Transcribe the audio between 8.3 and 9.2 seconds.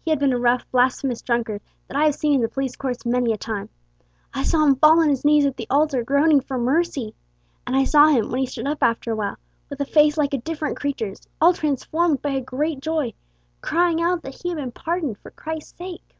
when he stood up after a